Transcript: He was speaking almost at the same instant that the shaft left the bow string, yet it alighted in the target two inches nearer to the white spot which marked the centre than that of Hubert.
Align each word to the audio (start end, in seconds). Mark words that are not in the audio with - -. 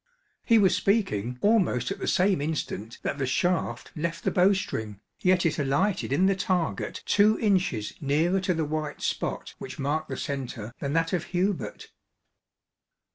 He 0.43 0.57
was 0.57 0.75
speaking 0.75 1.37
almost 1.41 1.91
at 1.91 1.99
the 1.99 2.07
same 2.07 2.41
instant 2.41 2.97
that 3.03 3.19
the 3.19 3.27
shaft 3.27 3.91
left 3.95 4.23
the 4.23 4.31
bow 4.31 4.51
string, 4.51 4.99
yet 5.19 5.45
it 5.45 5.59
alighted 5.59 6.11
in 6.11 6.25
the 6.25 6.35
target 6.35 7.03
two 7.05 7.37
inches 7.37 7.93
nearer 8.01 8.39
to 8.41 8.55
the 8.55 8.65
white 8.65 9.03
spot 9.03 9.53
which 9.59 9.77
marked 9.77 10.09
the 10.09 10.17
centre 10.17 10.73
than 10.79 10.93
that 10.93 11.13
of 11.13 11.25
Hubert. 11.37 11.91